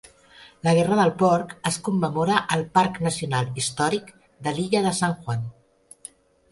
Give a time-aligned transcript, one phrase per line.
[0.67, 4.13] La guerra del porc es commemora al Parc Nacional Històric
[4.49, 5.51] de l'illa de San Juan.